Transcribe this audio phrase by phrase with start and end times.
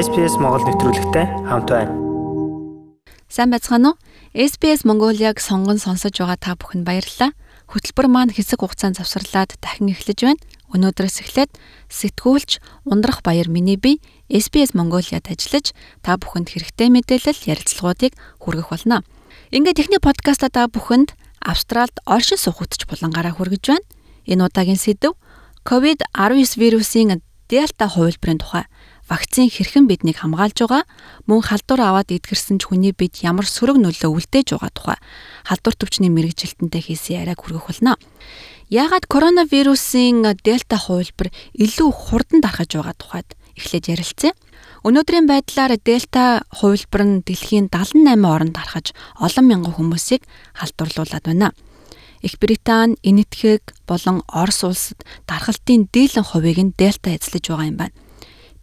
[0.00, 1.92] SPS Монгол нэвтрүүлэгтэй хамт байна.
[3.28, 4.00] Сайн байцгаана уу?
[4.32, 7.36] SBS Mongolia-г сонгон сонсож байгаа та бүхэнд баярлалаа.
[7.68, 10.40] Хөтөлбөр маань хэсэг хугацаанд завсарлаад дахин эхлэж байна.
[10.72, 11.52] Өнөөдрөөс эхлээд
[11.92, 14.00] сэтгүүлч Ундрах Баяр миний бие
[14.32, 19.04] SBS Mongolia-д ажиллаж та бүхэнд хэрэгтэй мэдээлэл ярилцлагуудыг хүргэх болно.
[19.52, 21.12] Ингээд эхний подкастаа та бүхэнд
[21.44, 23.84] Австралид оршин суух хөтч булангаараа хүргэж байна.
[24.24, 25.12] Энэ удаагийн сэдэв
[25.68, 28.64] COVID-19 вирусын Дельта хувилбарын тухай
[29.10, 30.86] вакцин хэрхэн биднийг хамгаалж байгаа
[31.26, 34.98] мөн халдвар аваад идгэрсэн ч хүний бид ямар сөрөг нөлөө үлдээж байгаа тухай
[35.42, 37.98] халдвар төвчний мэрэгжилтэнтэй хийсэн яриаг хүргэх болно.
[38.70, 43.28] Яагаад коронавирусын дельта хувилбар илүү хурдан дарахж байгаа тухайд
[43.58, 44.32] эхлээд ярилцъя.
[44.86, 50.22] Өнөөдрийн байдлаар дельта хувилбар нь дэлхийн 78 оронд дарахж олон мянган хүмүүсийг
[50.54, 51.50] халдварлуулад байна.
[52.22, 57.96] Их Британи, Энэтхэг болон Орос улсад дархалтын дийлэн хувийг нь дельта эзлэж байгаа юм байна.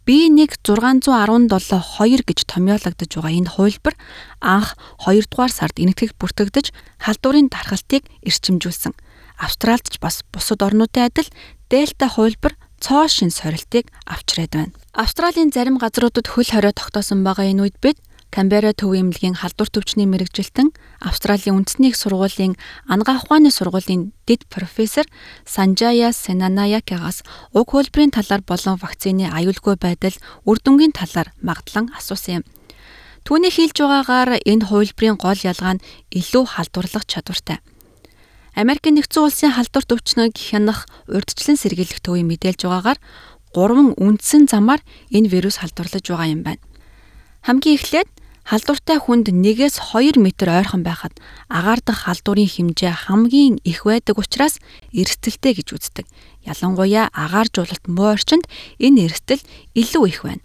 [0.08, 3.94] B1 617 2 гэж томьёологдож байгаа энэ хувилбар
[4.40, 4.72] анх
[5.04, 8.96] 2 дугаар сард энэтхэгт бүртгэгдэж халдварын дархалтыг эрчимжүүлсэн.
[9.36, 11.28] Австралид ч бас бусад орнуудын адил
[11.68, 14.72] дельта хувилбар цоо шин сорилтыг авчраад байна.
[14.96, 18.00] Австралийн зарим газруудад хөл хорио тогтоосон байгаа энэ үед бид
[18.30, 25.08] Камбера төв эмнэлгийн халдвар төвчний мэрэгжилтэн Австралийн үндэсний их сургуулийн ангаа ухааны сургуулийн дэд профессор
[25.48, 27.24] Санжая Сенанаякагаас
[27.56, 30.12] уг хөлбөрийн талаар болон вакцины аюулгүй байдал
[30.44, 32.44] үр дүнгийн талаар магадлан асуусан юм.
[33.24, 37.64] Түүний хэлж байгаагаар энэ хувилбарын гол ялгаа нь илүү халдварлах чадвартай.
[38.52, 43.00] Америк нэгдсэн улсын халдвар төвчнөг хянах урьдчилан сэргийлэх төвийн мэдээлж байгаагаар
[43.56, 46.62] гурван үндсэн замаар энэ вирус халдварлаж байгаа юм байна.
[47.46, 48.08] Хамгийн эхлээд
[48.48, 51.12] Халдвартай хүнд 1-2 м ойрхон байхад
[51.52, 54.56] агаар дахь халдварын хэмжээ хамгийн их байдаг учраас
[54.88, 56.08] эрсдэлтэй гэж үздэг.
[56.48, 58.48] Ялангуяа агаар жуулалт муу орчинд
[58.80, 59.44] энэ эрсдэл
[59.76, 60.40] илүү их байна.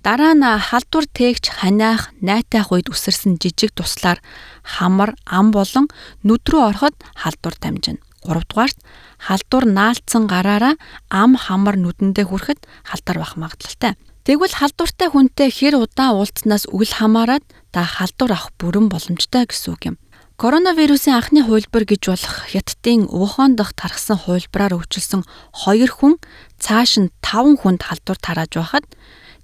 [0.00, 4.24] Дараа нь халдвар тээгч ханиах, найтайх үед үсэрсэн жижиг туслаар
[4.64, 5.92] хамар, ам болон
[6.24, 8.00] нүд рүү ороход халдвар дамжина.
[8.24, 8.78] 3 дугаарт
[9.20, 10.80] халдвар наалцсан гараараа
[11.12, 14.00] ам хамар нүдэндээ хүрэхэд халдвар бах магадлалтай.
[14.24, 17.44] Тэгвэл халдвартай хүнтэй хэр удаан уулзснаас үл хамааран
[17.76, 19.96] та халдвар авах бүрэн боломжтой гэсэн үг юм.
[20.40, 25.28] Коронавирусын анхны хувилбар гэж болох Хятадын Ухаан дахь тархсан хувилбараар өвчлсөн
[25.68, 26.16] 2 хүн
[26.56, 28.88] цааш нь 5 хүнд халдвар тарааж байхад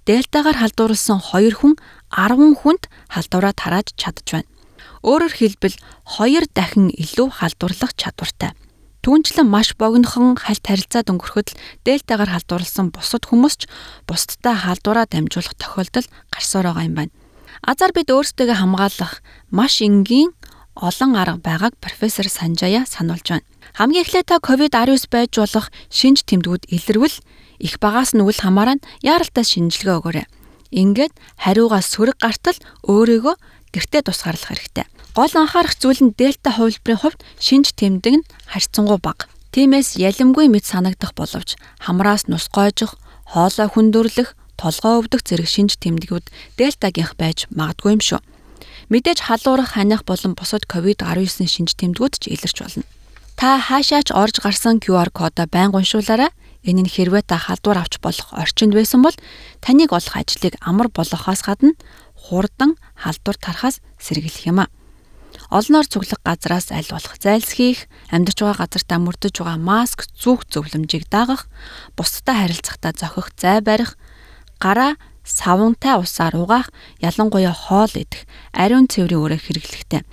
[0.09, 1.77] Дельтагаар халдварлсан 2 хүн
[2.09, 4.49] 10 хүнд халдвараа тарааж чадж байна.
[5.05, 5.77] Өөрөөр хэлбэл
[6.17, 8.57] 2 дахин илүү халдварлах чадвартай.
[9.01, 11.57] Түүнчлэн маш богинохон хальт харилцаад өнгөрөхөд л
[11.89, 13.61] дельтагаар халдварласан бусад хүмүүс ч
[14.05, 17.13] бусдтай халдвараа дамжуулах тохиолдол гарсаар байгаа юм байна.
[17.65, 20.37] Азар бид өөрсдөө хамгаалах маш энгийн
[20.77, 23.49] олон арга байгааг профессор Санжая сануулж байна.
[23.73, 27.17] Хамгийн эхлээд та COVID-19 байж болох шинж тэмдгүүд илэрвэл
[27.57, 30.27] их багаас нь үл хамааран яаралтай шинжилгээ өгөөрэй.
[30.71, 33.35] Ингээд хариугаа сөрөг гартал өөрийгөө
[33.73, 34.85] гэртээ тусгаарлах хэрэгтэй.
[35.11, 39.27] Гол анхаарах зүйл нь дельта хувилбарын хувьд шинж тэмдэг нь харьцангуй бага.
[39.51, 42.95] Тиймээс ялимгүй мэд санагдах боловч хамраас нус гойжих,
[43.27, 48.23] хоолой хүндөрлөх, толгой өвдөх зэрэг шинж тэмдгүүд дельтагийнх байж магадгүй юм шүү.
[48.87, 52.87] Мэдээж халуурах, ханиах болон бусад COVID-19 шинж тэмдгүүд ч илэрч болно.
[53.35, 56.31] Та хаашаач орж гарсан QR кодоо байнга уншуулаарай.
[56.63, 59.15] Энэ нь хэрвээ та халдвар авч болох орчинд байсан бол
[59.59, 61.75] таныг олох ажлыг амар болгохоос гадна
[62.15, 64.71] хурдан халдвар тарахаас сэргийлэх юм а.
[65.51, 71.51] Олноор цуглах газраас аль болох зайлсхийх, амьдарч байгаа газартаа мөрдөж байгаа маск зүг зөвлөмжийг дагах,
[71.99, 73.99] бусдад харилцахдаа зохих зай барих,
[74.63, 74.95] гараа
[75.27, 76.71] савнтай усаар угаах,
[77.03, 78.23] ялангуяа хоол идэх,
[78.55, 80.07] ариун цэврийн өрөө хэрэглэхтэй.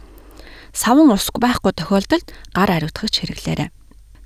[0.75, 3.71] Савн усгүй байхгүй тохиолдолд гар ариутгах хэрэглээрэй.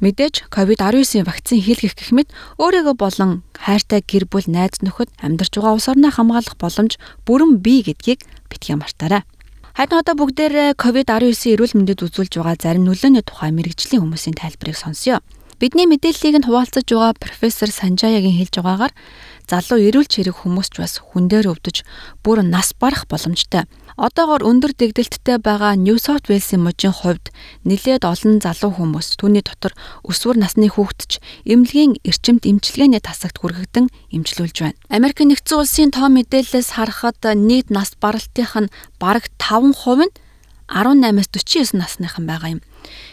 [0.01, 5.77] Мэдээж COVID-19 вакцин хийлгэх гэх мэт өөрийгөө болон хайртай гэр бүл найз нөхөд амьдарч байгаа
[5.77, 9.23] улс орноо хамгаалах боломж бүрэн бий гэдгийг битгий мартаарай.
[9.73, 15.25] Харин одоо бүгдээр COVID-19 эрүүл мэндэд үзүүлж байгаа зарим нөлөөний тухай мэрэгжлийн хүмүүсийн тайлбарыг сонсъё.
[15.63, 18.91] Бидний мэдээллийг нь хуваалцаж байгаа профессор Санжаягийн хэлж байгаагаар
[19.47, 21.87] залуу эрүүл чирэг хүмүүс ч бас хүн дээр өвдөж
[22.27, 23.71] бүр нас барах боломжтой.
[23.95, 27.31] Одоогоор өндөр дэгдэлттэй байгаа New South Wales-ийн мужийн хувьд
[27.63, 34.67] нэлээд олон залуу хүмүүс түүний дотор өсвөр насны хүүхдч эмнэлгийн эрчимт эмчилгээний тасагт хүргэгдэн эмчилүүлж
[34.67, 34.79] байна.
[34.91, 39.79] Америк нэгдсэн улсын тоо мэдээлэлээс харахад нийт нас баралтынх нь бараг 5%
[40.11, 40.11] нь
[40.73, 42.61] 18-аас 49 насныхан байгаа юм.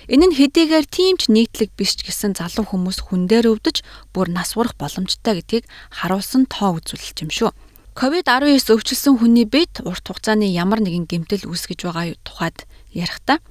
[0.08, 3.84] Энэ нь хэдийгээр тийм ч нийтлэг биш ч гэсэн залуу хүмүүс хүн дээр өвдөж
[4.16, 7.52] бүр нас урах боломжтой гэдгийг харуулсан тоо үзүүлэлт юм шүү.
[8.00, 12.64] COVID-19 өвчлсөн хүний бид урт хугацааны ямар нэгэн гэмтэл үүсгэж байгаа тухайд
[12.96, 13.44] ярихдаа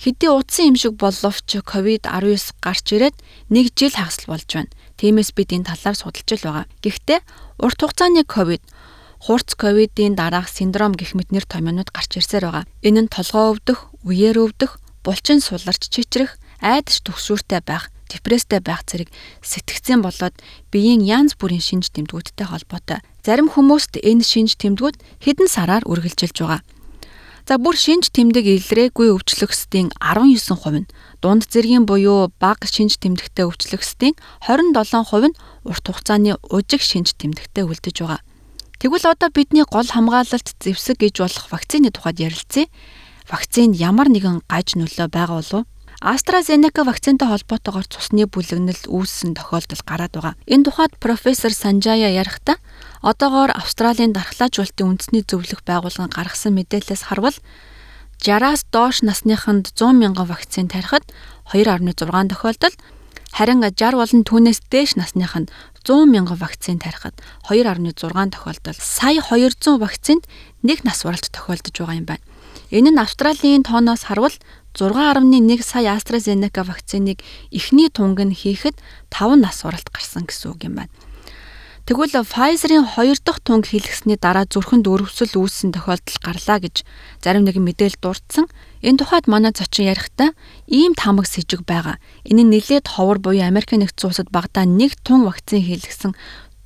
[0.00, 3.16] хэдий утсан юм шиг боловч COVID-19 гарч ирээд
[3.48, 4.72] нэг жил хагасл болж байна.
[5.00, 6.66] Тиймээс бид энэ талаар судалж л байгаа.
[6.84, 7.20] Гэхдээ
[7.60, 8.62] урт хугацааны COVID
[9.20, 12.64] хурц ковидын дараах синдром гэх мэт нэр томьёонууд гарч ирсээр байгаа.
[12.80, 19.12] Энэ нь толгоо өвдөх, үеэр өвдөх, булчин суларч чичрэх, айдас төгшүүртэй байх, депресстэй байх зэрэг
[19.44, 20.34] сэтгцэн болоод
[20.72, 23.04] биеийн янз бүрийн шинж тэмдгүүдтэй холбоотой.
[23.20, 26.64] Зарим хүмүүст энэ шинж тэмдгүүд хэдэн сараар үргэлжилж байгаа.
[27.48, 30.88] За бүр шинж тэмдэг илрээгүй өвчлөхсдийн 19% нь
[31.18, 34.14] дунд зэргийн буюу бага шинж тэмдэгтэй өвчлөхсдийн
[34.46, 38.20] 27% нь урт хугацааны ужиг шинж тэмдэгтэй үлдэж байгаа.
[38.80, 42.64] Тэгвэл одоо бидний гол хамгаалалт зэвсэг гэж болох вакцины тухайд ярилцъя.
[43.28, 45.68] Вакцинд ямар нэгэн гаж нөлөө байгаа болов уу?
[46.00, 50.34] AstraZeneca вакцинтай холбоотойгоор цусны бүлэгнэл үүссэн тохиолдол гараад байгаа.
[50.48, 52.56] Энэ тухайд профессор Санжая ярихдаа
[53.04, 57.36] одоогоор Австралийн дархлаажуулалтын үндэсний зөвлөх байгууллага гаргасан мэдээлэлээс харвал
[58.24, 61.04] 60-аас доош насныханд 100 мянган вакцин тарихад
[61.52, 62.74] 2.6 тохиолдол
[63.32, 65.50] харин 60 болон түүнээс дээш насныханд
[65.86, 67.14] 100 мянган вакцин тарихад
[67.48, 70.26] 2.6 тохиолдол сая 200 вакцинд
[70.62, 72.24] нэг нас баралт тохиолдож байгаа юм байна.
[72.70, 74.34] Энэ нь Австралийн тооноос харвал
[74.74, 77.18] 6.1 сая AstraZeneca вакциныг
[77.50, 78.76] эхний тунг нь хийхэд
[79.10, 80.92] 5 нас уралт гарсан гэсэн үг юм байна.
[81.90, 86.86] Тэгвэл Pfizer-ийн 2 дахь тунг хийлгэсний дараа зүрхэнд өрөвсөл үүссэн тохиолдол гарлаа гэж
[87.18, 88.46] зарим нэгэн мэдээлэл дурдсан.
[88.78, 90.30] Энэ тухайд манай зочин ярихдаа
[90.70, 91.98] ийм тамаг с ิจ г байгаа.
[92.22, 96.14] Энэ нь нэлээд ховор буюу Америк нэгдсэн улсад багадаа нэг тун вакцин хийлгэсэн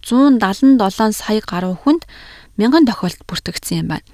[0.05, 2.05] 177 сая гаруй хүнд
[2.61, 4.05] мянган тохиолдолд бүртгэгдсэн юм байна.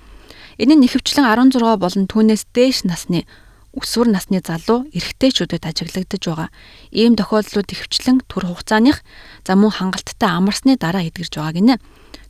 [0.62, 3.26] Энэ нь нэхвчлэн 16 болон түүнээс дээш насны
[3.70, 6.48] өсвөр насны залуу эрэгтэйчүүдэд ажиглагдаж байгаа.
[6.90, 9.06] Ийм тохиолдлууд ихвчлэн төр хугацааных
[9.46, 11.74] за мөн хангалттай амарсны дараа эдгэрж байгаа гинэ.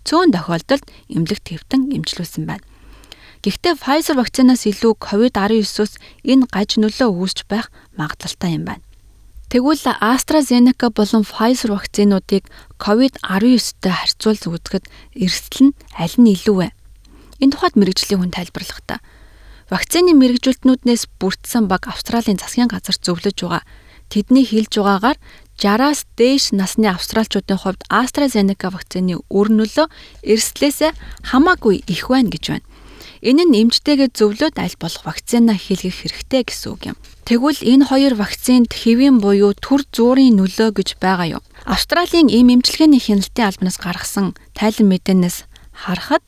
[0.05, 2.65] Цөөн тохиолдолд эмнэлэг твтэн эмчлүүлсэн байна.
[3.41, 5.93] Гэхдээ Pfizer вакцинаас илүү COVID-19-өөс
[6.29, 8.85] энэ гаж нөлөө үүсч байх магадлалтай юм байна.
[9.49, 12.45] Тэгвэл AstraZeneca болон Pfizer вакцинуудыг
[12.77, 14.85] COVID-19-тэй харьцуулж үзэхэд
[15.17, 16.69] эрсдэл нь аль нь илүү вэ?
[17.41, 19.01] Энэ тухайд мэрэгжлийн хүн тайлбарлахдаа
[19.71, 23.63] Вакцины мэрэгжүүлтнүүднээс бүрдсэн баг Австралийн засгийн газар зөвлөж байгаа.
[24.11, 25.19] Тэдний хэлж байгаагаар
[25.55, 29.87] 60-аас дээш насны австралчуудын хувьд AstraZeneca вакцины үр нөлөө
[30.27, 30.91] эрсдлээсээ
[31.31, 32.67] хамаагүй их байна гэж байна.
[33.23, 36.97] Энэ нь эмчтэйгээ зөвлөд аль болох вакцина хийлгэх хэрэгтэй гэсэн үг юм.
[37.29, 41.43] Тэгвэл энэ хоёр вакцинд хэвийн буюу төр зуурын нөлөө гэж байгаа юу?
[41.69, 45.45] Австралийн эм эмчилгээний хяналтын албанаас гаргасан тайлан мэдээнээс
[45.77, 46.25] харахад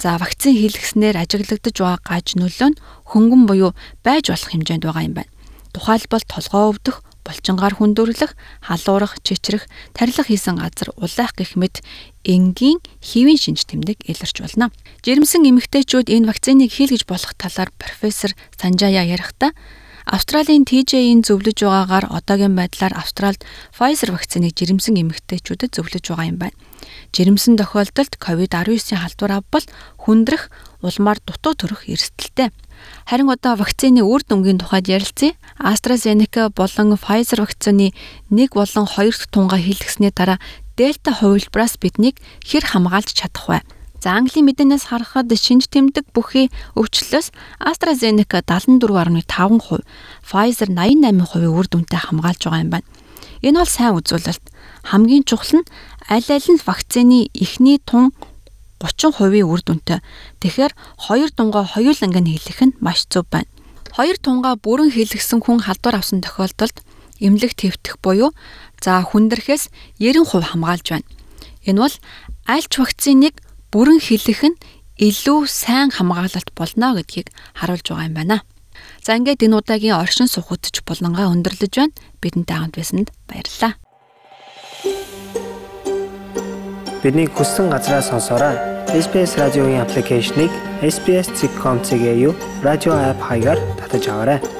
[0.00, 2.80] За вакцин хийлгэснээр ажиглагдаж байгаа гаж нөлөө нь
[3.12, 5.28] хөнгөн буюу байж болох хэмжээнд байгаа юм байна.
[5.76, 8.32] Тухайлбал толгоо өвдөх, булчингаар хүндүрлэх,
[8.64, 11.84] халуурах, чичрэх, тарилах хийсэн газар улайх гэх мэт
[12.24, 14.72] энгийн хэвийн шинж тэмдэг илэрч болно.
[15.04, 19.52] Жирэмсэн эмэгтэйчүүд энэ вакциныг хийлгэж болох талаар профессор Санжая ярихдаа
[20.06, 23.44] Австралийн TJ-ийн зөвлөж байгаагаар одоогийн байдлаар Австральд
[23.74, 26.56] Pfizer вакциныг жирэмсэн эмэгтэйчүүдэд зөвлөж байгаа юм байна.
[27.12, 29.66] Жирэмсэн тохиолдолд COVID-19-ийн халдвар авбал
[30.00, 30.48] хүндрэх,
[30.80, 32.48] улмаар дутуу төрөх эрсдэлтэй.
[33.04, 35.36] Харин одоо вакцины үр дүнгийн тухайд ярилцъя.
[35.60, 37.92] AstraZeneca болон Pfizer вакцины
[38.30, 40.40] 1 болон 2 дахь тунгаа хийлгэсний дараа
[40.80, 43.60] Дельта хувилбараас биднийг хэр хамгаалж чадах вэ?
[44.00, 49.84] За Английн мэдээнээс харахад шинж тэмдэг бүхий өвчлөөс AstraZeneca 74.5%,
[50.24, 52.88] Pfizer 88% үр дүнтэй хамгаалж байгаа юм байна.
[53.44, 54.44] Энэ бол сайн үзүүлэлт.
[54.88, 55.68] Хамгийн чухал нь
[56.08, 58.16] аль аль нь вакцины эхний тун
[58.80, 60.00] 30% үр дүнтэй.
[60.40, 60.72] Тэгэхээр
[61.04, 63.52] хоёр тунгаа хоёуланг нь хийлгэх нь маш зөв байна.
[63.92, 66.80] Хоёр тунгаа бүрэн хийлгсэн хүн халдвар авсан тохиолдолд
[67.20, 68.32] эмнэлэг твтэх буюу
[68.80, 69.68] за хүндрэхээс
[70.00, 71.08] 90% хамгаалж байна.
[71.68, 71.96] Энэ бол
[72.48, 73.36] аль ч вакциныг
[73.72, 74.60] бүрэн хийлгэх нь
[74.98, 78.36] илүү сайн хамгаалалт болно гэдгийг харуулж байгаа юм байна.
[79.00, 81.94] За ингээд энэ удаагийн оршин суугч булангаа өндөрлөж байна.
[82.20, 83.78] Бидэнтэй хамт байсанд баярлалаа.
[87.02, 88.56] Бидний хүссэн газраа сонсоорой.
[88.92, 92.34] SBS радиогийн аппликейшнийг SBS.com.cg
[92.66, 94.59] радио апп хаягаар татаж аваарай.